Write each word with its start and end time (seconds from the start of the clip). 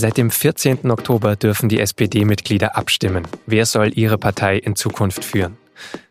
Seit 0.00 0.16
dem 0.16 0.30
14. 0.30 0.92
Oktober 0.92 1.34
dürfen 1.34 1.68
die 1.68 1.80
SPD-Mitglieder 1.80 2.76
abstimmen. 2.76 3.26
Wer 3.46 3.66
soll 3.66 3.90
ihre 3.98 4.16
Partei 4.16 4.56
in 4.56 4.76
Zukunft 4.76 5.24
führen? 5.24 5.56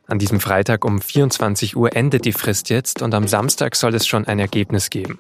An 0.07 0.19
diesem 0.19 0.41
Freitag 0.41 0.83
um 0.83 0.99
24 0.99 1.77
Uhr 1.77 1.95
endet 1.95 2.25
die 2.25 2.33
Frist 2.33 2.69
jetzt 2.69 3.01
und 3.01 3.13
am 3.13 3.29
Samstag 3.29 3.77
soll 3.77 3.95
es 3.95 4.05
schon 4.05 4.27
ein 4.27 4.39
Ergebnis 4.39 4.89
geben. 4.89 5.19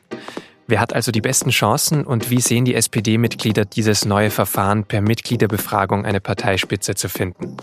Wer 0.67 0.81
hat 0.81 0.91
also 0.91 1.13
die 1.13 1.21
besten 1.21 1.49
Chancen 1.49 2.03
und 2.03 2.29
wie 2.29 2.41
sehen 2.41 2.65
die 2.65 2.75
SPD-Mitglieder 2.75 3.63
dieses 3.63 4.03
neue 4.03 4.31
Verfahren, 4.31 4.83
per 4.83 4.99
Mitgliederbefragung 4.99 6.03
eine 6.03 6.19
Parteispitze 6.19 6.93
zu 6.93 7.07
finden? 7.07 7.55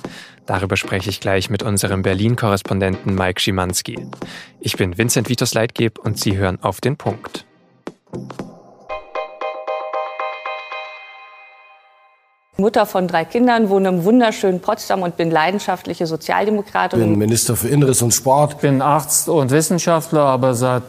Darüber 0.46 0.78
spreche 0.78 1.10
ich 1.10 1.20
gleich 1.20 1.50
mit 1.50 1.62
unserem 1.62 2.00
Berlin-Korrespondenten 2.00 3.14
Mike 3.14 3.42
Schimanski. 3.42 4.08
Ich 4.58 4.78
bin 4.78 4.96
Vincent 4.96 5.28
Vitos 5.28 5.52
Leitgeb 5.52 5.98
und 5.98 6.18
Sie 6.18 6.38
hören 6.38 6.62
auf 6.62 6.80
den 6.80 6.96
Punkt. 6.96 7.44
Mutter 12.56 12.86
von 12.86 13.08
drei 13.08 13.24
Kindern, 13.24 13.68
wohne 13.68 13.88
im 13.88 14.04
wunderschönen 14.04 14.60
Potsdam 14.60 15.02
und 15.02 15.16
bin 15.16 15.30
leidenschaftliche 15.30 16.06
Sozialdemokratin. 16.06 17.00
Ich 17.00 17.06
bin 17.06 17.18
Minister 17.18 17.56
für 17.56 17.68
Inneres 17.68 18.00
und 18.00 18.12
Sport. 18.12 18.54
Ich 18.54 18.58
bin 18.58 18.80
Arzt 18.80 19.28
und 19.28 19.50
Wissenschaftler, 19.50 20.20
aber 20.20 20.54
seit 20.54 20.84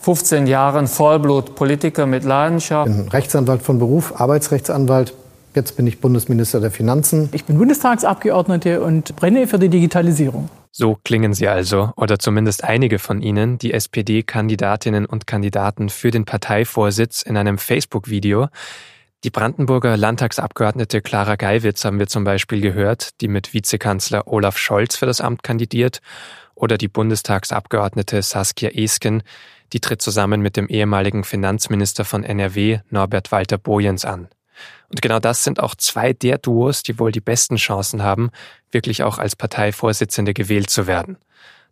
15 0.00 0.48
Jahren 0.48 0.88
Vollblut-Politiker 0.88 2.06
mit 2.06 2.24
Leidenschaft. 2.24 2.90
Ich 2.90 2.96
bin 2.96 3.08
Rechtsanwalt 3.08 3.62
von 3.62 3.78
Beruf, 3.78 4.20
Arbeitsrechtsanwalt. 4.20 5.14
Jetzt 5.54 5.76
bin 5.76 5.86
ich 5.86 6.00
Bundesminister 6.00 6.60
der 6.60 6.70
Finanzen. 6.70 7.28
Ich 7.32 7.44
bin 7.44 7.58
Bundestagsabgeordnete 7.58 8.82
und 8.82 9.14
brenne 9.16 9.46
für 9.46 9.58
die 9.58 9.68
Digitalisierung. 9.68 10.48
So 10.72 10.98
klingen 11.04 11.32
sie 11.32 11.48
also, 11.48 11.90
oder 11.96 12.18
zumindest 12.18 12.64
einige 12.64 12.98
von 12.98 13.22
ihnen, 13.22 13.58
die 13.58 13.72
SPD-Kandidatinnen 13.72 15.06
und 15.06 15.26
Kandidaten 15.26 15.88
für 15.88 16.10
den 16.10 16.24
Parteivorsitz 16.24 17.22
in 17.22 17.36
einem 17.36 17.58
Facebook-Video. 17.58 18.48
Die 19.24 19.30
Brandenburger 19.30 19.96
Landtagsabgeordnete 19.96 21.02
Clara 21.02 21.34
Geiwitz 21.34 21.84
haben 21.84 21.98
wir 21.98 22.06
zum 22.06 22.22
Beispiel 22.22 22.60
gehört, 22.60 23.20
die 23.20 23.26
mit 23.26 23.52
Vizekanzler 23.52 24.28
Olaf 24.28 24.58
Scholz 24.58 24.94
für 24.94 25.06
das 25.06 25.20
Amt 25.20 25.42
kandidiert, 25.42 26.00
oder 26.54 26.78
die 26.78 26.86
Bundestagsabgeordnete 26.86 28.22
Saskia 28.22 28.70
Esken, 28.70 29.24
die 29.72 29.80
tritt 29.80 30.02
zusammen 30.02 30.40
mit 30.40 30.56
dem 30.56 30.68
ehemaligen 30.68 31.24
Finanzminister 31.24 32.04
von 32.04 32.22
NRW 32.22 32.78
Norbert 32.90 33.32
Walter 33.32 33.58
Bojens 33.58 34.04
an. 34.04 34.28
Und 34.88 35.02
genau 35.02 35.18
das 35.18 35.42
sind 35.42 35.58
auch 35.58 35.74
zwei 35.74 36.12
der 36.12 36.38
Duos, 36.38 36.84
die 36.84 37.00
wohl 37.00 37.10
die 37.10 37.20
besten 37.20 37.56
Chancen 37.56 38.04
haben, 38.04 38.30
wirklich 38.70 39.02
auch 39.02 39.18
als 39.18 39.34
Parteivorsitzende 39.34 40.32
gewählt 40.32 40.70
zu 40.70 40.86
werden. 40.86 41.18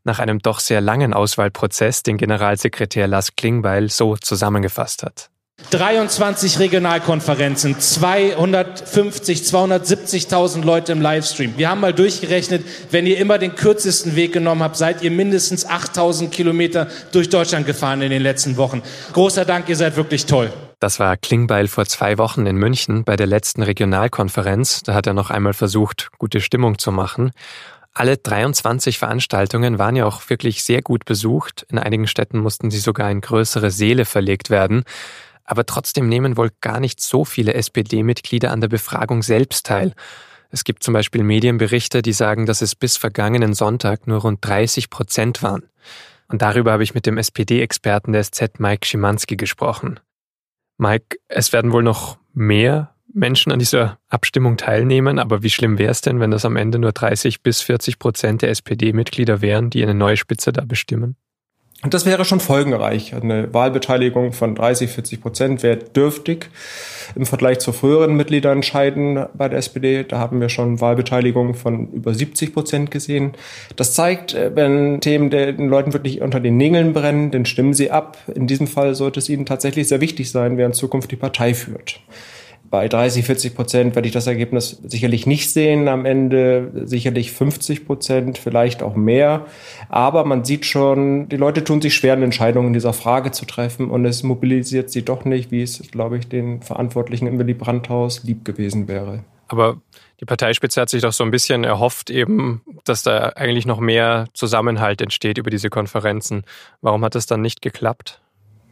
Nach 0.02 0.18
einem 0.18 0.40
doch 0.40 0.58
sehr 0.58 0.80
langen 0.80 1.14
Auswahlprozess, 1.14 2.02
den 2.02 2.16
Generalsekretär 2.16 3.06
Lars 3.06 3.36
Klingbeil 3.36 3.88
so 3.88 4.16
zusammengefasst 4.16 5.04
hat. 5.04 5.30
23 5.70 6.60
Regionalkonferenzen, 6.60 7.80
250, 7.80 9.40
270.000 9.40 10.64
Leute 10.64 10.92
im 10.92 11.02
Livestream. 11.02 11.54
Wir 11.56 11.68
haben 11.68 11.80
mal 11.80 11.92
durchgerechnet, 11.92 12.64
wenn 12.92 13.06
ihr 13.06 13.18
immer 13.18 13.38
den 13.38 13.54
kürzesten 13.56 14.16
Weg 14.16 14.32
genommen 14.32 14.62
habt, 14.62 14.76
seid 14.76 15.02
ihr 15.02 15.10
mindestens 15.10 15.66
8.000 15.68 16.30
Kilometer 16.30 16.88
durch 17.10 17.30
Deutschland 17.30 17.66
gefahren 17.66 18.00
in 18.00 18.10
den 18.10 18.22
letzten 18.22 18.56
Wochen. 18.56 18.82
Großer 19.12 19.44
Dank, 19.44 19.68
ihr 19.68 19.76
seid 19.76 19.96
wirklich 19.96 20.26
toll. 20.26 20.52
Das 20.78 21.00
war 21.00 21.16
Klingbeil 21.16 21.68
vor 21.68 21.86
zwei 21.86 22.16
Wochen 22.16 22.46
in 22.46 22.56
München 22.56 23.04
bei 23.04 23.16
der 23.16 23.26
letzten 23.26 23.62
Regionalkonferenz. 23.62 24.82
Da 24.84 24.94
hat 24.94 25.06
er 25.06 25.14
noch 25.14 25.30
einmal 25.30 25.54
versucht, 25.54 26.10
gute 26.18 26.40
Stimmung 26.40 26.78
zu 26.78 26.92
machen. 26.92 27.32
Alle 27.92 28.18
23 28.18 28.98
Veranstaltungen 28.98 29.78
waren 29.78 29.96
ja 29.96 30.04
auch 30.04 30.28
wirklich 30.28 30.62
sehr 30.62 30.82
gut 30.82 31.06
besucht. 31.06 31.66
In 31.70 31.78
einigen 31.78 32.06
Städten 32.06 32.38
mussten 32.38 32.70
sie 32.70 32.78
sogar 32.78 33.10
in 33.10 33.22
größere 33.22 33.70
Säle 33.70 34.04
verlegt 34.04 34.50
werden. 34.50 34.84
Aber 35.46 35.64
trotzdem 35.64 36.08
nehmen 36.08 36.36
wohl 36.36 36.50
gar 36.60 36.80
nicht 36.80 37.00
so 37.00 37.24
viele 37.24 37.54
SPD-Mitglieder 37.54 38.50
an 38.50 38.60
der 38.60 38.68
Befragung 38.68 39.22
selbst 39.22 39.66
teil. 39.66 39.94
Es 40.50 40.64
gibt 40.64 40.82
zum 40.82 40.94
Beispiel 40.94 41.22
Medienberichte, 41.22 42.02
die 42.02 42.12
sagen, 42.12 42.46
dass 42.46 42.62
es 42.62 42.74
bis 42.74 42.96
vergangenen 42.96 43.54
Sonntag 43.54 44.06
nur 44.06 44.20
rund 44.20 44.44
30 44.44 44.90
Prozent 44.90 45.42
waren. 45.42 45.68
Und 46.28 46.42
darüber 46.42 46.72
habe 46.72 46.82
ich 46.82 46.94
mit 46.94 47.06
dem 47.06 47.18
SPD-Experten 47.18 48.12
der 48.12 48.24
SZ 48.24 48.58
Mike 48.58 48.86
Schimanski 48.86 49.36
gesprochen. 49.36 50.00
Mike, 50.78 51.18
es 51.28 51.52
werden 51.52 51.72
wohl 51.72 51.82
noch 51.82 52.18
mehr 52.34 52.94
Menschen 53.12 53.50
an 53.50 53.58
dieser 53.58 53.98
Abstimmung 54.08 54.56
teilnehmen, 54.56 55.18
aber 55.18 55.42
wie 55.42 55.50
schlimm 55.50 55.78
wäre 55.78 55.90
es 55.90 56.02
denn, 56.02 56.20
wenn 56.20 56.30
das 56.30 56.44
am 56.44 56.56
Ende 56.56 56.78
nur 56.78 56.92
30 56.92 57.42
bis 57.42 57.62
40 57.62 57.98
Prozent 57.98 58.42
der 58.42 58.50
SPD-Mitglieder 58.50 59.40
wären, 59.40 59.70
die 59.70 59.82
eine 59.82 59.94
neue 59.94 60.16
Spitze 60.16 60.52
da 60.52 60.64
bestimmen? 60.64 61.16
Und 61.82 61.92
das 61.92 62.06
wäre 62.06 62.24
schon 62.24 62.40
folgenreich. 62.40 63.14
Eine 63.14 63.52
Wahlbeteiligung 63.52 64.32
von 64.32 64.54
30, 64.54 64.90
40 64.90 65.20
Prozent 65.20 65.62
wäre 65.62 65.76
dürftig 65.76 66.48
im 67.14 67.26
Vergleich 67.26 67.58
zu 67.58 67.72
früheren 67.72 68.16
Mitgliederentscheiden 68.16 69.26
bei 69.34 69.48
der 69.48 69.58
SPD. 69.58 70.02
Da 70.02 70.18
haben 70.18 70.40
wir 70.40 70.48
schon 70.48 70.80
Wahlbeteiligung 70.80 71.54
von 71.54 71.92
über 71.92 72.14
70 72.14 72.54
Prozent 72.54 72.90
gesehen. 72.90 73.32
Das 73.76 73.92
zeigt, 73.92 74.32
äh, 74.32 74.52
wenn 74.54 75.00
Themen 75.00 75.28
den 75.28 75.68
Leuten 75.68 75.92
wirklich 75.92 76.22
unter 76.22 76.40
den 76.40 76.56
Nägeln 76.56 76.94
brennen, 76.94 77.30
dann 77.30 77.44
stimmen 77.44 77.74
sie 77.74 77.90
ab. 77.90 78.18
In 78.34 78.46
diesem 78.46 78.66
Fall 78.66 78.94
sollte 78.94 79.20
es 79.20 79.28
ihnen 79.28 79.44
tatsächlich 79.44 79.86
sehr 79.86 80.00
wichtig 80.00 80.30
sein, 80.30 80.56
wer 80.56 80.66
in 80.66 80.72
Zukunft 80.72 81.10
die 81.10 81.16
Partei 81.16 81.52
führt. 81.52 82.00
Bei 82.70 82.88
30, 82.88 83.24
40 83.24 83.54
Prozent 83.54 83.94
werde 83.94 84.08
ich 84.08 84.14
das 84.14 84.26
Ergebnis 84.26 84.80
sicherlich 84.84 85.26
nicht 85.26 85.50
sehen. 85.50 85.88
Am 85.88 86.04
Ende 86.04 86.70
sicherlich 86.84 87.32
50 87.32 87.86
Prozent, 87.86 88.38
vielleicht 88.38 88.82
auch 88.82 88.96
mehr. 88.96 89.46
Aber 89.88 90.24
man 90.24 90.44
sieht 90.44 90.66
schon, 90.66 91.28
die 91.28 91.36
Leute 91.36 91.64
tun 91.64 91.80
sich 91.80 91.94
schwer, 91.94 92.14
eine 92.14 92.24
Entscheidung 92.24 92.68
in 92.68 92.72
dieser 92.72 92.92
Frage 92.92 93.30
zu 93.30 93.44
treffen. 93.44 93.90
Und 93.90 94.04
es 94.04 94.22
mobilisiert 94.22 94.90
sie 94.90 95.04
doch 95.04 95.24
nicht, 95.24 95.50
wie 95.50 95.62
es, 95.62 95.82
glaube 95.90 96.18
ich, 96.18 96.28
den 96.28 96.62
Verantwortlichen 96.62 97.26
im 97.26 97.38
Willy 97.38 97.54
Brandt-Haus 97.54 98.24
lieb 98.24 98.44
gewesen 98.44 98.88
wäre. 98.88 99.24
Aber 99.48 99.80
die 100.20 100.24
Parteispitze 100.24 100.80
hat 100.80 100.88
sich 100.88 101.02
doch 101.02 101.12
so 101.12 101.22
ein 101.22 101.30
bisschen 101.30 101.64
erhofft, 101.64 102.10
eben, 102.10 102.62
dass 102.84 103.02
da 103.02 103.28
eigentlich 103.36 103.66
noch 103.66 103.78
mehr 103.78 104.26
Zusammenhalt 104.32 105.00
entsteht 105.00 105.38
über 105.38 105.50
diese 105.50 105.70
Konferenzen. 105.70 106.44
Warum 106.80 107.04
hat 107.04 107.14
es 107.14 107.26
dann 107.26 107.42
nicht 107.42 107.62
geklappt? 107.62 108.20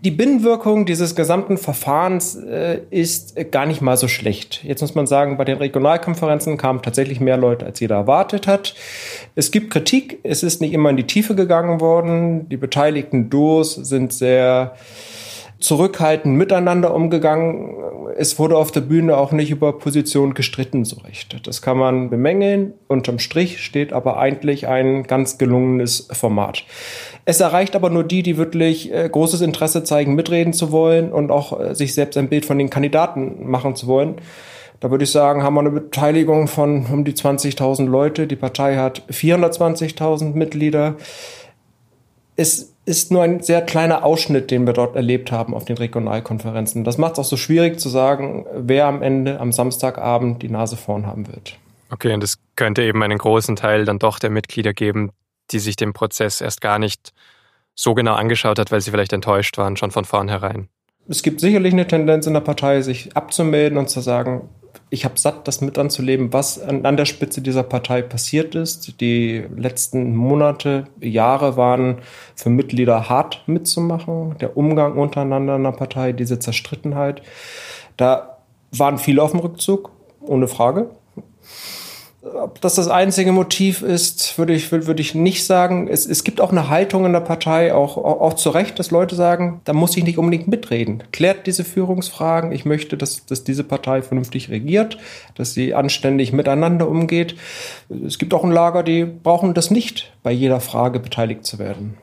Die 0.05 0.11
Binnenwirkung 0.11 0.85
dieses 0.85 1.15
gesamten 1.17 1.57
Verfahrens 1.57 2.35
äh, 2.35 2.81
ist 2.91 3.37
gar 3.51 3.65
nicht 3.65 3.81
mal 3.81 3.97
so 3.97 4.07
schlecht. 4.07 4.63
Jetzt 4.63 4.83
muss 4.83 4.95
man 4.95 5.07
sagen, 5.07 5.39
bei 5.39 5.45
den 5.45 5.57
Regionalkonferenzen 5.57 6.59
kamen 6.59 6.83
tatsächlich 6.83 7.21
mehr 7.21 7.39
Leute, 7.39 7.65
als 7.65 7.81
jeder 7.81 7.97
erwartet 7.97 8.47
hat. 8.47 8.75
Es 9.35 9.51
gibt 9.51 9.71
Kritik, 9.71 10.21
es 10.23 10.43
ist 10.43 10.61
nicht 10.61 10.75
immer 10.75 10.91
in 10.91 10.99
die 10.99 11.07
Tiefe 11.07 11.35
gegangen 11.35 11.81
worden. 11.81 12.51
Die 12.51 12.59
beteiligten 12.59 13.31
Duos 13.31 13.75
sind 13.75 14.13
sehr 14.13 14.75
zurückhaltend 15.59 16.37
miteinander 16.37 16.93
umgegangen. 16.95 17.75
Es 18.17 18.39
wurde 18.39 18.57
auf 18.57 18.71
der 18.71 18.81
Bühne 18.81 19.17
auch 19.17 19.33
nicht 19.33 19.51
über 19.51 19.79
Position 19.79 20.35
gestritten, 20.35 20.85
so 20.85 21.01
recht. 21.01 21.47
Das 21.47 21.63
kann 21.63 21.79
man 21.79 22.11
bemängeln. 22.11 22.75
Unterm 22.89 23.19
Strich 23.19 23.63
steht 23.65 23.93
aber 23.93 24.19
eigentlich 24.19 24.69
ein 24.69 25.05
ganz 25.05 25.39
gelungenes 25.39 26.09
Format. 26.13 26.65
Es 27.25 27.41
erreicht 27.41 27.75
aber 27.75 27.91
nur 27.91 28.05
die, 28.05 28.23
die 28.23 28.37
wirklich 28.37 28.93
äh, 28.93 29.09
großes 29.09 29.41
Interesse 29.41 29.85
zeigen, 29.85 30.15
mitreden 30.15 30.53
zu 30.53 30.73
wollen 30.73 31.13
und 31.13 31.31
auch 31.31 31.59
äh, 31.59 31.75
sich 31.75 31.95
selbst 31.95 32.17
ein 32.17 32.29
Bild 32.29 32.45
von 32.45 32.59
den 32.59 32.71
Kandidaten 32.71 33.49
machen 33.49 33.77
zu 33.77 33.87
wollen. 33.87 34.17
Da 34.81 34.91
würde 34.91 35.05
ich 35.05 35.11
sagen, 35.11 35.43
haben 35.43 35.55
wir 35.55 35.61
eine 35.61 35.71
Beteiligung 35.71 36.47
von 36.47 36.85
um 36.93 37.05
die 37.05 37.15
20.000 37.15 37.87
Leute. 37.87 38.27
Die 38.27 38.37
Partei 38.37 38.77
hat 38.77 39.03
420.000 39.11 40.35
Mitglieder. 40.35 40.97
Es 42.37 42.74
ist 42.87 43.11
nur 43.11 43.23
ein 43.23 43.41
sehr 43.41 43.63
kleiner 43.63 44.05
Ausschnitt, 44.05 44.51
den 44.51 44.67
wir 44.67 44.75
dort 44.75 44.95
erlebt 44.95 45.33
haben 45.33 45.55
auf 45.55 45.65
den 45.65 45.77
Regionalkonferenzen. 45.77 46.85
Das 46.85 46.99
macht 46.99 47.15
es 47.15 47.19
auch 47.21 47.25
so 47.25 47.37
schwierig 47.37 47.81
zu 47.81 47.89
sagen, 47.89 48.47
wer 48.55 48.87
am 48.87 49.03
Ende 49.03 49.41
am 49.41 49.53
Samstagabend 49.53 50.43
die 50.43 50.51
Nase 50.51 50.77
vorn 50.77 51.07
haben 51.07 51.27
wird. 51.27 51.59
Okay, 51.91 52.13
und 52.13 52.23
es 52.23 52.39
könnte 52.57 52.83
eben 52.83 53.03
einen 53.03 53.19
großen 53.19 53.57
Teil 53.57 53.85
dann 53.85 53.99
doch 53.99 54.19
der 54.19 54.31
Mitglieder 54.31 54.75
geben, 54.75 55.13
die 55.51 55.59
sich 55.59 55.77
den 55.77 55.93
Prozess 55.93 56.41
erst 56.41 56.61
gar 56.61 56.79
nicht 56.79 57.13
so 57.75 57.95
genau 57.95 58.15
angeschaut 58.15 58.59
hat, 58.59 58.71
weil 58.71 58.81
sie 58.81 58.91
vielleicht 58.91 59.13
enttäuscht 59.13 59.57
waren, 59.59 59.77
schon 59.77 59.91
von 59.91 60.05
vornherein. 60.05 60.69
Es 61.09 61.23
gibt 61.23 61.41
sicherlich 61.41 61.73
eine 61.73 61.87
Tendenz 61.87 62.27
in 62.27 62.35
der 62.35 62.41
Partei, 62.41 62.81
sich 62.81 63.17
abzumelden 63.17 63.79
und 63.79 63.91
zu 63.91 64.01
sagen, 64.01 64.49
ich 64.95 65.05
habe 65.05 65.19
satt, 65.19 65.49
das 65.49 65.61
mit 65.61 65.77
anzuleben, 65.77 66.33
was 66.33 66.63
an, 66.63 66.87
an, 66.87 66.97
der 66.97 67.05
Spitze 67.05 67.43
dieser 67.43 67.65
Partei 67.65 68.01
passiert 68.01 68.55
ist. 68.55 69.01
Die 69.01 69.45
letzten 69.57 70.15
Monate, 70.15 70.85
Jahre 71.01 71.57
waren 71.57 71.99
für 72.37 72.49
Mitglieder 72.49 73.09
hart 73.09 73.43
mitzumachen. 73.47 74.39
Der 74.39 74.57
Umgang 74.57 74.97
untereinander 74.97 75.57
in 75.57 75.65
der 75.65 75.73
Partei, 75.73 76.13
diese 76.13 76.39
Zerstrittenheit. 76.39 77.23
Da 77.97 78.39
waren 78.71 78.99
viele 78.99 79.21
auf 79.21 79.33
dem 79.33 79.41
Rückzug, 79.41 79.91
ohne 80.21 80.47
Frage. 80.47 80.91
Ob 82.33 82.59
das 82.63 82.77
das 82.77 82.89
einzige 82.89 83.33
Motiv 83.33 83.83
ist, 83.83 84.39
würde 84.39 84.55
ich, 84.55 84.73
würde 84.73 85.03
ich 85.03 85.15
nicht 85.15 85.45
sagen. 85.45 85.89
Es, 85.89 86.07
es 86.07 86.25
gibt 86.25 86.41
auch 86.41 86.53
eine 86.53 86.71
Haltung 86.71 87.05
in 87.05 87.13
der 87.13 87.21
Partei, 87.21 87.75
auch, 87.75 87.99
auch, 87.99 88.21
auch 88.21 88.35
zu 88.35 88.49
Recht, 88.49 88.79
dass 88.79 88.91
Leute 88.91 89.15
sagen, 89.15 89.61
da 89.65 89.75
muss 89.75 89.95
ich 89.97 90.05
nicht 90.05 90.17
unbedingt 90.17 90.49
mitreden. 90.49 91.03
Klärt 91.13 91.47
diese 91.47 91.65
Führungsfragen. 91.65 92.51
Ich 92.51 92.65
möchte, 92.65 92.97
dass, 92.97 93.27
dass 93.27 93.45
diese 93.45 93.63
Partei 93.63 94.01
vernünftig 94.01 94.49
regiert, 94.49 94.97
dass 95.35 95.53
sie 95.53 95.75
anständig 95.75 96.33
miteinander 96.33 96.89
umgeht. 96.89 97.37
Es 98.07 98.19
gibt 98.19 98.33
auch 98.33 98.43
ein 98.43 98.53
Lager, 98.53 98.83
die 98.83 99.05
brauchen 99.05 99.53
das 99.53 99.71
nicht, 99.71 100.11
bei 100.23 100.33
jeder 100.33 100.61
Frage 100.61 101.01
beteiligt 101.01 101.45
zu 101.45 101.59
werden. 101.59 101.99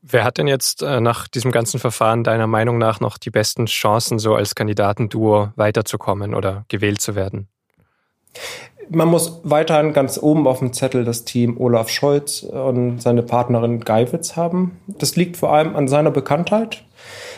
Wer 0.00 0.24
hat 0.24 0.38
denn 0.38 0.48
jetzt 0.48 0.82
äh, 0.82 1.00
nach 1.00 1.28
diesem 1.28 1.52
ganzen 1.52 1.78
Verfahren 1.78 2.24
deiner 2.24 2.46
Meinung 2.46 2.78
nach 2.78 3.00
noch 3.00 3.18
die 3.18 3.30
besten 3.30 3.66
Chancen, 3.66 4.18
so 4.18 4.34
als 4.34 4.54
Kandidatenduo 4.54 5.50
weiterzukommen 5.56 6.34
oder 6.34 6.64
gewählt 6.68 7.00
zu 7.00 7.14
werden? 7.14 7.48
Man 8.94 9.08
muss 9.08 9.40
weiterhin 9.42 9.94
ganz 9.94 10.18
oben 10.20 10.46
auf 10.46 10.58
dem 10.58 10.74
Zettel 10.74 11.04
das 11.04 11.24
Team 11.24 11.56
Olaf 11.58 11.88
Scholz 11.88 12.42
und 12.42 13.00
seine 13.00 13.22
Partnerin 13.22 13.80
Geiwitz 13.80 14.36
haben. 14.36 14.78
Das 14.86 15.16
liegt 15.16 15.38
vor 15.38 15.52
allem 15.52 15.74
an 15.76 15.88
seiner 15.88 16.10
Bekanntheit. 16.10 16.84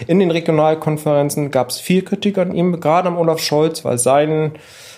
In 0.09 0.19
den 0.19 0.33
Regionalkonferenzen 0.33 1.53
gab 1.53 1.71
es 1.71 1.79
viel 1.79 2.03
Kritik 2.03 2.39
an 2.39 2.55
ihm, 2.55 2.81
gerade 2.81 3.09
am 3.09 3.17
Olaf 3.17 3.39
Scholz, 3.39 3.85
weil 3.85 3.99
sein, 3.99 4.53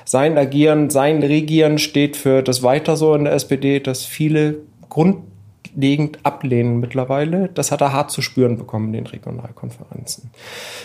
sein 0.06 0.38
Agieren, 0.38 0.88
sein 0.88 1.22
Regieren 1.22 1.78
steht 1.78 2.16
für 2.16 2.42
das 2.42 2.62
Weiter 2.62 2.96
so 2.96 3.14
in 3.14 3.24
der 3.24 3.34
SPD, 3.34 3.80
dass 3.80 4.06
viele 4.06 4.56
grundlegend 4.88 6.20
ablehnen 6.22 6.80
mittlerweile. 6.80 7.50
Das 7.52 7.70
hat 7.70 7.82
er 7.82 7.92
hart 7.92 8.10
zu 8.10 8.22
spüren 8.22 8.56
bekommen 8.56 8.86
in 8.86 9.04
den 9.04 9.06
Regionalkonferenzen. 9.06 10.30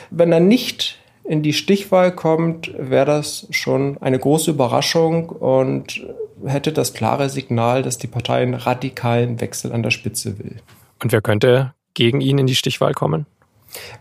Wenn 0.09 0.33
er 0.33 0.41
nicht 0.41 0.99
in 1.31 1.43
die 1.43 1.53
Stichwahl 1.53 2.13
kommt, 2.13 2.73
wäre 2.77 3.05
das 3.05 3.47
schon 3.51 3.97
eine 4.01 4.19
große 4.19 4.51
Überraschung 4.51 5.29
und 5.29 6.05
hätte 6.45 6.73
das 6.73 6.93
klare 6.93 7.29
Signal, 7.29 7.83
dass 7.83 7.97
die 7.97 8.07
Partei 8.07 8.41
einen 8.41 8.53
radikalen 8.53 9.39
Wechsel 9.39 9.71
an 9.71 9.81
der 9.81 9.91
Spitze 9.91 10.39
will. 10.39 10.57
Und 11.01 11.13
wer 11.13 11.21
könnte 11.21 11.73
gegen 11.93 12.19
ihn 12.19 12.37
in 12.37 12.47
die 12.47 12.55
Stichwahl 12.55 12.93
kommen? 12.93 13.27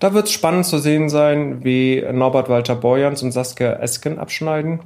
Da 0.00 0.14
wird 0.14 0.26
es 0.26 0.32
spannend 0.32 0.66
zu 0.66 0.78
sehen 0.78 1.08
sein, 1.08 1.62
wie 1.64 2.04
Norbert 2.12 2.48
Walter 2.48 2.74
Borjans 2.74 3.22
und 3.22 3.32
Saskia 3.32 3.74
Esken 3.74 4.18
abschneiden. 4.18 4.80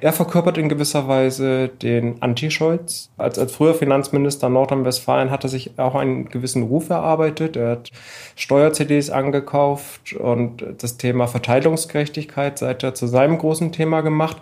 Er 0.00 0.12
verkörpert 0.12 0.58
in 0.58 0.68
gewisser 0.68 1.06
Weise 1.08 1.68
den 1.68 2.20
Anti-Scholz. 2.20 3.10
Als, 3.16 3.38
als 3.38 3.52
früher 3.52 3.74
Finanzminister 3.74 4.48
Nordrhein-Westfalen 4.48 5.30
hat 5.30 5.44
er 5.44 5.50
sich 5.50 5.78
auch 5.78 5.94
einen 5.94 6.28
gewissen 6.28 6.64
Ruf 6.64 6.90
erarbeitet. 6.90 7.56
Er 7.56 7.70
hat 7.70 7.90
Steuer-CDs 8.36 9.10
angekauft 9.10 10.14
und 10.14 10.64
das 10.78 10.96
Thema 10.96 11.26
Verteilungsgerechtigkeit 11.26 12.58
seither 12.58 12.94
zu 12.94 13.06
seinem 13.06 13.38
großen 13.38 13.72
Thema 13.72 14.00
gemacht. 14.00 14.38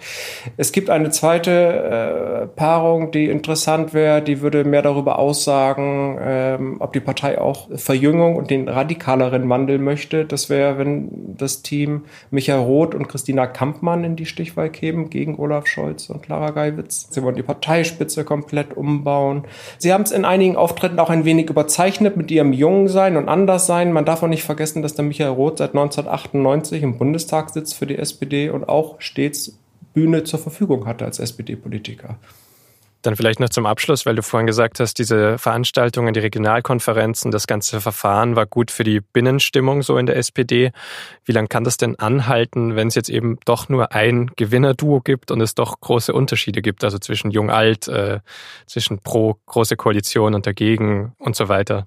Es 0.56 0.72
gibt 0.72 0.88
eine 0.88 1.10
zweite 1.10 1.50
äh, 1.50 2.46
Paarung, 2.46 3.10
die 3.10 3.26
interessant 3.26 3.92
wäre, 3.92 4.22
die 4.22 4.40
würde 4.40 4.64
mehr 4.64 4.82
darüber 4.82 5.18
aussagen, 5.18 6.18
ähm, 6.20 6.76
ob 6.78 6.92
die 6.92 7.00
Partei 7.00 7.40
auch 7.40 7.68
Verjüngung 7.76 8.36
und 8.36 8.50
den 8.50 8.68
radikaleren 8.68 9.48
Wandel 9.48 9.78
möchte. 9.82 10.24
Das 10.24 10.48
wäre, 10.48 10.78
wenn 10.78 11.36
das 11.36 11.62
Team 11.62 12.04
Michael 12.30 12.60
Roth 12.60 12.94
und 12.94 13.08
Christina 13.08 13.46
Kampmann 13.46 14.04
in 14.04 14.16
die 14.16 14.26
Stichwahl 14.26 14.70
kämen 14.70 15.10
gegen 15.10 15.38
Olaf 15.38 15.66
Scholz 15.66 16.08
und 16.08 16.22
Clara 16.22 16.50
Geiwitz. 16.50 17.08
Sie 17.10 17.22
wollen 17.22 17.36
die 17.36 17.42
Parteispitze 17.42 18.24
komplett 18.24 18.76
umbauen. 18.76 19.44
Sie 19.78 19.92
haben 19.92 20.02
es 20.02 20.12
in 20.12 20.24
einigen 20.24 20.56
Auftritten 20.56 20.98
auch 20.98 21.10
ein 21.10 21.24
wenig 21.24 21.50
überzeichnet 21.50 22.16
mit 22.16 22.30
ihrem 22.30 22.52
Jungsein 22.52 23.16
und 23.16 23.28
Anderssein. 23.28 23.92
Man 23.92 24.04
darf 24.04 24.22
auch 24.22 24.28
nicht 24.28 24.44
vergessen, 24.44 24.82
dass 24.82 24.94
der 24.94 25.04
Michael 25.04 25.32
Roth 25.32 25.58
seit 25.58 25.70
1998 25.70 26.82
im 26.82 26.98
Bundestag 26.98 27.50
sitzt 27.50 27.74
für 27.74 27.86
die 27.86 27.98
SPD 27.98 28.50
und 28.50 28.68
auch 28.68 29.00
stets 29.00 29.58
Bühne 29.94 30.24
zur 30.24 30.38
Verfügung 30.38 30.86
hatte 30.86 31.04
als 31.04 31.18
SPD-Politiker. 31.18 32.16
Dann 33.02 33.16
vielleicht 33.16 33.40
noch 33.40 33.48
zum 33.48 33.66
Abschluss, 33.66 34.06
weil 34.06 34.14
du 34.14 34.22
vorhin 34.22 34.46
gesagt 34.46 34.80
hast, 34.80 34.94
diese 34.94 35.36
Veranstaltungen, 35.36 36.14
die 36.14 36.20
Regionalkonferenzen, 36.20 37.30
das 37.30 37.46
ganze 37.46 37.80
Verfahren 37.80 38.36
war 38.36 38.46
gut 38.46 38.70
für 38.70 38.84
die 38.84 39.00
Binnenstimmung 39.00 39.82
so 39.82 39.98
in 39.98 40.06
der 40.06 40.16
SPD. 40.16 40.70
Wie 41.24 41.32
lange 41.32 41.48
kann 41.48 41.64
das 41.64 41.76
denn 41.76 41.98
anhalten, 41.98 42.76
wenn 42.76 42.88
es 42.88 42.94
jetzt 42.94 43.10
eben 43.10 43.38
doch 43.44 43.68
nur 43.68 43.92
ein 43.92 44.30
Gewinnerduo 44.36 45.00
gibt 45.00 45.30
und 45.30 45.40
es 45.40 45.54
doch 45.54 45.80
große 45.80 46.12
Unterschiede 46.12 46.62
gibt, 46.62 46.84
also 46.84 46.98
zwischen 46.98 47.30
Jung-Alt, 47.30 47.88
äh, 47.88 48.20
zwischen 48.66 49.00
Pro, 49.00 49.36
große 49.46 49.76
Koalition 49.76 50.34
und 50.34 50.46
dagegen 50.46 51.14
und 51.18 51.34
so 51.34 51.48
weiter? 51.48 51.86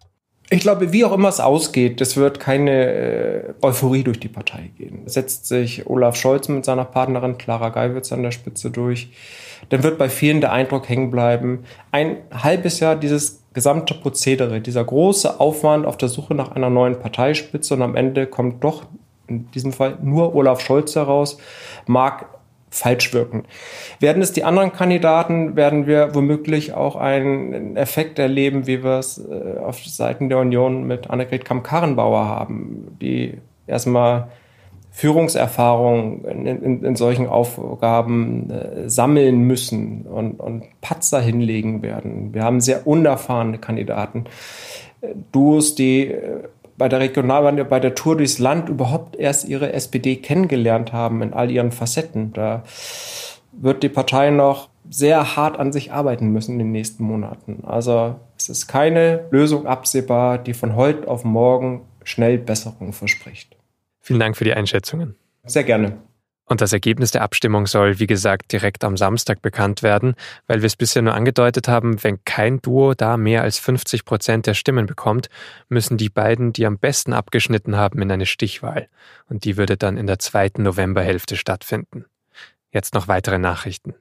Ich 0.52 0.60
glaube, 0.60 0.94
wie 0.94 1.04
auch 1.04 1.12
immer 1.12 1.30
es 1.30 1.40
ausgeht, 1.40 2.00
es 2.02 2.18
wird 2.18 2.40
keine 2.40 2.72
äh, 2.72 3.54
Euphorie 3.64 4.04
durch 4.04 4.20
die 4.20 4.28
Partei 4.28 4.70
gehen. 4.78 5.02
Setzt 5.08 5.48
sich 5.48 5.88
Olaf 5.88 6.16
Scholz 6.16 6.48
mit 6.50 6.66
seiner 6.66 6.86
Partnerin 6.86 7.40
Clara 7.40 7.70
Geiwitz 7.70 8.12
an 8.12 8.22
der 8.22 8.32
Spitze 8.32 8.70
durch, 8.70 9.10
dann 9.70 9.82
wird 9.82 9.98
bei 9.98 10.08
vielen 10.08 10.42
der 10.42 10.52
Eindruck 10.52 10.88
hängen 10.88 11.10
bleiben, 11.10 11.64
ein 11.92 12.18
halbes 12.32 12.80
Jahr 12.80 12.96
dieses 12.96 13.42
gesamte 13.54 13.96
Prozedere, 13.96 14.62
dieser 14.62 14.84
große 14.84 15.40
Aufwand 15.40 15.88
auf 15.88 15.98
der 15.98 16.10
Suche 16.10 16.36
nach 16.36 16.52
einer 16.52 16.70
neuen 16.70 17.00
Parteispitze 17.00 17.74
und 17.74 17.82
am 17.82 17.96
Ende 17.96 18.28
kommt 18.28 18.64
doch 18.64 18.84
in 19.28 19.50
diesem 19.52 19.74
Fall 19.74 19.98
nur 20.04 20.36
Olaf 20.36 20.62
Scholz 20.62 20.96
heraus, 20.96 21.40
mag 21.88 22.28
falsch 22.76 23.14
wirken. 23.14 23.44
Werden 24.00 24.22
es 24.22 24.34
die 24.34 24.44
anderen 24.44 24.74
Kandidaten, 24.74 25.56
werden 25.56 25.88
wir 25.88 26.14
womöglich 26.14 26.74
auch 26.74 26.96
einen 26.96 27.78
Effekt 27.78 28.20
erleben, 28.20 28.68
wie 28.68 28.84
wir 28.84 29.00
es 29.00 29.18
äh, 29.18 29.60
auf 29.60 29.84
Seiten 29.86 30.30
der 30.30 30.40
Union 30.40 30.86
mit 30.86 31.10
Annegret 31.10 31.46
Kamm-Karrenbauer 31.46 32.26
haben, 32.26 32.98
die 33.02 33.38
erstmal 33.66 34.28
Führungserfahrung 34.92 36.24
in, 36.26 36.46
in, 36.46 36.84
in 36.84 36.96
solchen 36.96 37.28
Aufgaben 37.28 38.50
äh, 38.50 38.90
sammeln 38.90 39.42
müssen 39.42 40.04
und, 40.04 40.40
und 40.40 40.64
Patzer 40.82 41.22
hinlegen 41.22 41.82
werden. 41.82 42.34
Wir 42.34 42.44
haben 42.44 42.62
sehr 42.62 42.88
unerfahrene 42.88 43.58
Kandidaten. 43.58 44.26
Äh, 45.02 45.08
Duos, 45.32 45.76
die 45.76 46.08
äh, 46.08 46.44
bei 46.78 46.90
der 46.90 47.00
Regionalwahl, 47.00 47.64
bei 47.66 47.80
der 47.80 47.96
Tour 47.96 48.18
durchs 48.18 48.40
Land 48.40 48.70
überhaupt 48.70 49.16
erst 49.16 49.48
ihre 49.48 49.74
SPD 49.74 50.18
kennengelernt 50.18 50.94
haben 50.94 51.22
in 51.22 51.34
all 51.34 51.50
ihren 51.52 51.72
Facetten. 51.72 52.34
Da 52.34 52.64
wird 53.52 53.84
die 53.84 53.90
Partei 53.90 54.30
noch 54.30 54.70
sehr 54.90 55.36
hart 55.36 55.58
an 55.58 55.72
sich 55.72 55.92
arbeiten 55.92 56.30
müssen 56.30 56.54
in 56.54 56.60
den 56.60 56.72
nächsten 56.72 57.04
Monaten. 57.04 57.64
Also 57.66 58.16
es 58.38 58.50
ist 58.50 58.68
keine 58.68 59.26
Lösung 59.32 59.66
absehbar, 59.66 60.38
die 60.38 60.54
von 60.54 60.76
heute 60.76 61.08
auf 61.08 61.24
morgen 61.24 61.82
schnell 62.04 62.38
Besserung 62.38 62.94
verspricht. 62.94 63.56
Vielen 64.02 64.20
Dank 64.20 64.38
für 64.38 64.44
die 64.44 64.54
Einschätzungen. 64.54 65.16
Sehr 65.46 65.64
gerne. 65.64 65.98
Und 66.46 66.62
das 66.62 66.74
Ergebnis 66.74 67.12
der 67.12 67.24
Abstimmung 67.24 67.66
soll, 67.66 68.00
wie 68.00 68.08
gesagt, 68.08 68.52
direkt 68.52 68.84
am 68.84 68.98
Samstag 68.98 69.42
bekannt 69.42 69.82
werden, 69.82 70.14
weil 70.48 70.62
wir 70.62 70.68
es 70.68 70.76
bisher 70.76 71.02
nur 71.02 71.16
angedeutet 71.16 71.68
haben, 71.68 72.04
wenn 72.04 72.24
kein 72.24 72.62
Duo 72.62 72.94
da 72.94 73.18
mehr 73.18 73.42
als 73.42 73.58
50 73.58 74.06
Prozent 74.06 74.46
der 74.46 74.54
Stimmen 74.54 74.86
bekommt, 74.86 75.30
müssen 75.70 75.98
die 75.98 76.10
beiden, 76.10 76.54
die 76.54 76.66
am 76.66 76.78
besten 76.78 77.14
abgeschnitten 77.14 77.76
haben, 77.76 78.02
in 78.02 78.12
eine 78.12 78.28
Stichwahl. 78.28 78.88
Und 79.28 79.44
die 79.44 79.58
würde 79.58 79.76
dann 79.76 79.98
in 79.98 80.06
der 80.08 80.20
zweiten 80.20 80.62
Novemberhälfte 80.64 81.36
stattfinden. 81.36 82.06
Jetzt 82.72 82.94
noch 82.94 83.08
weitere 83.08 83.40
Nachrichten. 83.40 83.96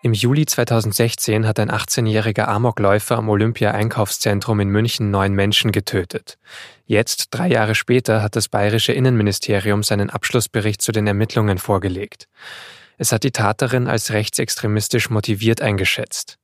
Im 0.00 0.12
Juli 0.12 0.46
2016 0.46 1.44
hat 1.44 1.58
ein 1.58 1.72
18-jähriger 1.72 2.44
Amokläufer 2.44 3.18
am 3.18 3.28
Olympia-Einkaufszentrum 3.28 4.60
in 4.60 4.68
München 4.68 5.10
neun 5.10 5.32
Menschen 5.32 5.72
getötet. 5.72 6.38
Jetzt, 6.86 7.28
drei 7.32 7.48
Jahre 7.48 7.74
später, 7.74 8.22
hat 8.22 8.36
das 8.36 8.48
bayerische 8.48 8.92
Innenministerium 8.92 9.82
seinen 9.82 10.08
Abschlussbericht 10.08 10.82
zu 10.82 10.92
den 10.92 11.08
Ermittlungen 11.08 11.58
vorgelegt. 11.58 12.28
Es 12.96 13.10
hat 13.10 13.24
die 13.24 13.32
Taterin 13.32 13.88
als 13.88 14.12
rechtsextremistisch 14.12 15.10
motiviert 15.10 15.62
eingeschätzt. 15.62 16.38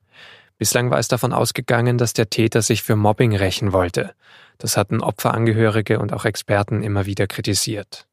Bislang 0.57 0.91
war 0.91 0.99
es 0.99 1.07
davon 1.07 1.31
ausgegangen, 1.31 1.97
dass 1.97 2.11
der 2.11 2.29
Täter 2.29 2.61
sich 2.61 2.83
für 2.83 2.97
Mobbing 2.97 3.37
rächen 3.37 3.71
wollte. 3.71 4.15
Das 4.57 4.75
hatten 4.75 5.01
Opferangehörige 5.01 5.99
und 5.99 6.11
auch 6.11 6.25
Experten 6.25 6.83
immer 6.83 7.05
wieder 7.05 7.25
kritisiert. 7.25 8.05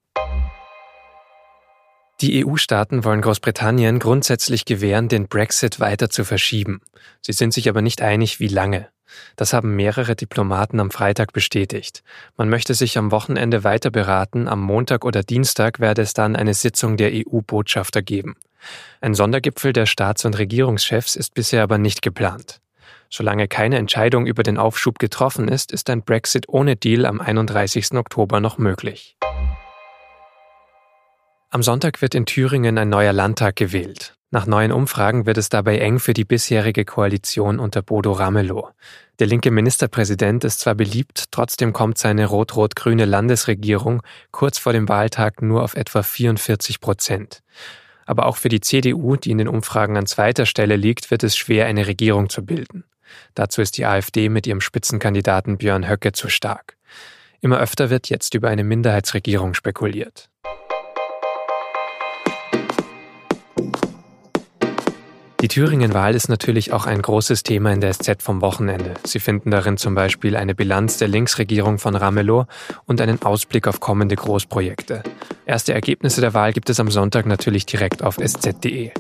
Die 2.22 2.46
EU-Staaten 2.46 3.02
wollen 3.02 3.20
Großbritannien 3.20 3.98
grundsätzlich 3.98 4.64
gewähren, 4.64 5.08
den 5.08 5.26
Brexit 5.26 5.80
weiter 5.80 6.08
zu 6.08 6.24
verschieben. 6.24 6.80
Sie 7.20 7.32
sind 7.32 7.52
sich 7.52 7.68
aber 7.68 7.82
nicht 7.82 8.00
einig, 8.00 8.38
wie 8.38 8.46
lange. 8.46 8.86
Das 9.34 9.52
haben 9.52 9.74
mehrere 9.74 10.14
Diplomaten 10.14 10.78
am 10.78 10.92
Freitag 10.92 11.32
bestätigt. 11.32 12.04
Man 12.36 12.48
möchte 12.48 12.74
sich 12.74 12.96
am 12.96 13.10
Wochenende 13.10 13.64
weiter 13.64 13.90
beraten, 13.90 14.46
am 14.46 14.60
Montag 14.60 15.04
oder 15.04 15.24
Dienstag 15.24 15.80
werde 15.80 16.02
es 16.02 16.14
dann 16.14 16.36
eine 16.36 16.54
Sitzung 16.54 16.96
der 16.96 17.10
EU-Botschafter 17.12 18.02
geben. 18.02 18.36
Ein 19.00 19.14
Sondergipfel 19.14 19.72
der 19.72 19.86
Staats- 19.86 20.24
und 20.24 20.38
Regierungschefs 20.38 21.16
ist 21.16 21.34
bisher 21.34 21.64
aber 21.64 21.78
nicht 21.78 22.02
geplant. 22.02 22.60
Solange 23.10 23.48
keine 23.48 23.78
Entscheidung 23.78 24.26
über 24.26 24.44
den 24.44 24.58
Aufschub 24.58 25.00
getroffen 25.00 25.48
ist, 25.48 25.72
ist 25.72 25.90
ein 25.90 26.02
Brexit 26.02 26.48
ohne 26.48 26.76
Deal 26.76 27.04
am 27.04 27.20
31. 27.20 27.94
Oktober 27.94 28.38
noch 28.38 28.58
möglich. 28.58 29.16
Am 31.54 31.62
Sonntag 31.62 32.00
wird 32.00 32.14
in 32.14 32.24
Thüringen 32.24 32.78
ein 32.78 32.88
neuer 32.88 33.12
Landtag 33.12 33.56
gewählt. 33.56 34.14
Nach 34.30 34.46
neuen 34.46 34.72
Umfragen 34.72 35.26
wird 35.26 35.36
es 35.36 35.50
dabei 35.50 35.80
eng 35.80 35.98
für 35.98 36.14
die 36.14 36.24
bisherige 36.24 36.86
Koalition 36.86 37.58
unter 37.58 37.82
Bodo 37.82 38.12
Ramelow. 38.12 38.70
Der 39.18 39.26
linke 39.26 39.50
Ministerpräsident 39.50 40.44
ist 40.44 40.60
zwar 40.60 40.74
beliebt, 40.74 41.24
trotzdem 41.30 41.74
kommt 41.74 41.98
seine 41.98 42.24
rot-rot-grüne 42.24 43.04
Landesregierung 43.04 44.00
kurz 44.30 44.56
vor 44.56 44.72
dem 44.72 44.88
Wahltag 44.88 45.42
nur 45.42 45.62
auf 45.62 45.74
etwa 45.74 46.02
44 46.02 46.80
Prozent. 46.80 47.42
Aber 48.06 48.24
auch 48.24 48.38
für 48.38 48.48
die 48.48 48.62
CDU, 48.62 49.16
die 49.16 49.30
in 49.30 49.36
den 49.36 49.48
Umfragen 49.48 49.98
an 49.98 50.06
zweiter 50.06 50.46
Stelle 50.46 50.76
liegt, 50.76 51.10
wird 51.10 51.22
es 51.22 51.36
schwer, 51.36 51.66
eine 51.66 51.86
Regierung 51.86 52.30
zu 52.30 52.46
bilden. 52.46 52.84
Dazu 53.34 53.60
ist 53.60 53.76
die 53.76 53.84
AfD 53.84 54.30
mit 54.30 54.46
ihrem 54.46 54.62
Spitzenkandidaten 54.62 55.58
Björn 55.58 55.86
Höcke 55.86 56.12
zu 56.12 56.30
stark. 56.30 56.78
Immer 57.42 57.58
öfter 57.58 57.90
wird 57.90 58.08
jetzt 58.08 58.32
über 58.32 58.48
eine 58.48 58.64
Minderheitsregierung 58.64 59.52
spekuliert. 59.52 60.30
Die 65.42 65.48
Thüringen-Wahl 65.48 66.14
ist 66.14 66.28
natürlich 66.28 66.72
auch 66.72 66.86
ein 66.86 67.02
großes 67.02 67.42
Thema 67.42 67.72
in 67.72 67.80
der 67.80 67.92
SZ 67.92 68.22
vom 68.22 68.40
Wochenende. 68.42 68.94
Sie 69.02 69.18
finden 69.18 69.50
darin 69.50 69.76
zum 69.76 69.92
Beispiel 69.92 70.36
eine 70.36 70.54
Bilanz 70.54 70.98
der 70.98 71.08
Linksregierung 71.08 71.78
von 71.78 71.96
Ramelow 71.96 72.46
und 72.86 73.00
einen 73.00 73.20
Ausblick 73.22 73.66
auf 73.66 73.80
kommende 73.80 74.14
Großprojekte. 74.14 75.02
Erste 75.44 75.74
Ergebnisse 75.74 76.20
der 76.20 76.32
Wahl 76.32 76.52
gibt 76.52 76.70
es 76.70 76.78
am 76.78 76.92
Sonntag 76.92 77.26
natürlich 77.26 77.66
direkt 77.66 78.04
auf 78.04 78.18
sz.de. 78.18 78.92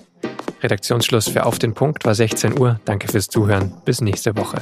Redaktionsschluss 0.64 1.28
für 1.28 1.46
Auf 1.46 1.60
den 1.60 1.74
Punkt 1.74 2.04
war 2.04 2.16
16 2.16 2.58
Uhr. 2.58 2.80
Danke 2.86 3.06
fürs 3.06 3.28
Zuhören. 3.28 3.72
Bis 3.84 4.00
nächste 4.00 4.36
Woche. 4.36 4.60